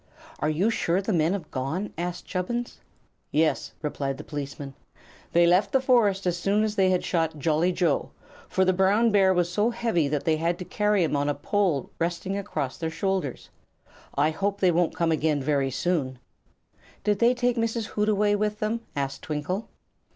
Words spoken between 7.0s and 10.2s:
shot Jolly Joe, for the brown bear was so heavy